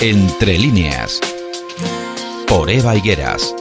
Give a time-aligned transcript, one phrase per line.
[0.00, 1.20] Entre líneas.
[2.46, 3.52] Por Eva Higueras.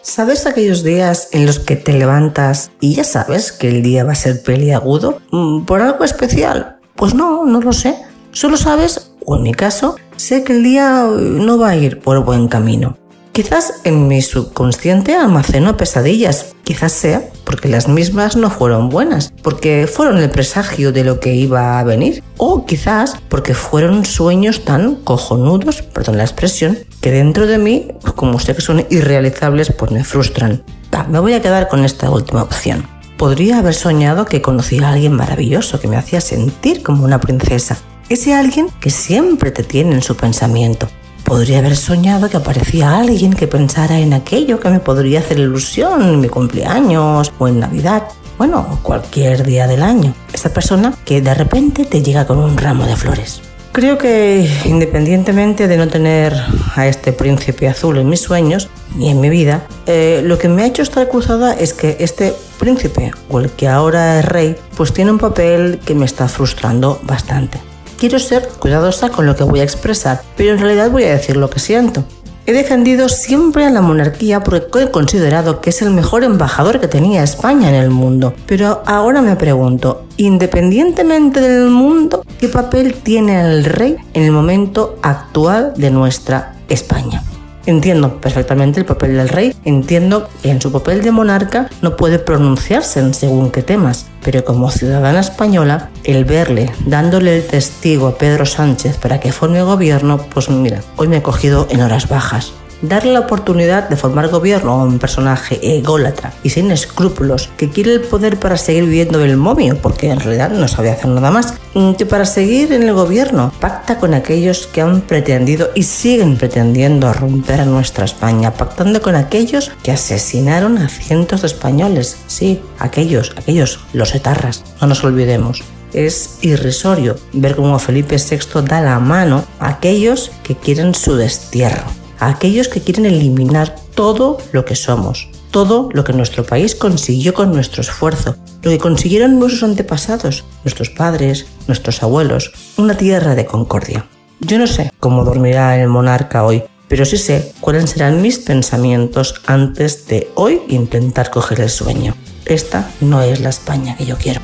[0.00, 4.12] ¿Sabes aquellos días en los que te levantas y ya sabes que el día va
[4.12, 5.20] a ser peliagudo?
[5.32, 6.78] Mm, ¿Por algo especial?
[6.94, 7.94] Pues no, no lo sé.
[8.32, 12.24] Solo sabes, o en mi caso, sé que el día no va a ir por
[12.24, 12.96] buen camino.
[13.36, 19.86] Quizás en mi subconsciente almaceno pesadillas, quizás sea porque las mismas no fueron buenas, porque
[19.86, 24.94] fueron el presagio de lo que iba a venir, o quizás porque fueron sueños tan
[24.94, 30.02] cojonudos, perdón la expresión, que dentro de mí, como sé que son irrealizables, pues me
[30.02, 30.64] frustran.
[31.10, 32.88] me voy a quedar con esta última opción.
[33.18, 37.76] Podría haber soñado que conocía a alguien maravilloso que me hacía sentir como una princesa.
[38.08, 40.88] Ese alguien que siempre te tiene en su pensamiento,
[41.26, 46.00] Podría haber soñado que aparecía alguien que pensara en aquello que me podría hacer ilusión
[46.02, 48.04] en mi cumpleaños o en Navidad.
[48.38, 50.14] Bueno, cualquier día del año.
[50.32, 53.42] Esa persona que de repente te llega con un ramo de flores.
[53.72, 56.32] Creo que independientemente de no tener
[56.76, 60.62] a este príncipe azul en mis sueños ni en mi vida, eh, lo que me
[60.62, 64.92] ha hecho estar cruzada es que este príncipe, o el que ahora es rey, pues
[64.92, 67.58] tiene un papel que me está frustrando bastante.
[67.98, 71.36] Quiero ser cuidadosa con lo que voy a expresar, pero en realidad voy a decir
[71.36, 72.04] lo que siento.
[72.44, 76.86] He defendido siempre a la monarquía porque he considerado que es el mejor embajador que
[76.86, 78.34] tenía España en el mundo.
[78.46, 84.96] Pero ahora me pregunto, independientemente del mundo, ¿qué papel tiene el rey en el momento
[85.02, 87.24] actual de nuestra España?
[87.66, 92.20] Entiendo perfectamente el papel del rey, entiendo que en su papel de monarca no puede
[92.20, 98.18] pronunciarse en según qué temas, pero como ciudadana española, el verle dándole el testigo a
[98.18, 102.52] Pedro Sánchez para que forme gobierno, pues mira, hoy me he cogido en horas bajas
[102.82, 107.94] darle la oportunidad de formar gobierno a un personaje ególatra y sin escrúpulos que quiere
[107.94, 111.54] el poder para seguir viviendo el momio, porque en realidad no sabe hacer nada más,
[111.74, 113.52] mm, que para seguir en el gobierno.
[113.60, 119.14] Pacta con aquellos que han pretendido y siguen pretendiendo romper a nuestra España, pactando con
[119.14, 125.62] aquellos que asesinaron a cientos de españoles, sí, aquellos, aquellos, los etarras, no nos olvidemos.
[125.92, 132.05] Es irrisorio ver cómo Felipe VI da la mano a aquellos que quieren su destierro
[132.18, 137.34] a aquellos que quieren eliminar todo lo que somos, todo lo que nuestro país consiguió
[137.34, 143.46] con nuestro esfuerzo, lo que consiguieron nuestros antepasados, nuestros padres, nuestros abuelos, una tierra de
[143.46, 144.06] concordia.
[144.40, 149.40] Yo no sé cómo dormirá el monarca hoy, pero sí sé cuáles serán mis pensamientos
[149.46, 152.14] antes de hoy intentar coger el sueño.
[152.44, 154.40] Esta no es la España que yo quiero.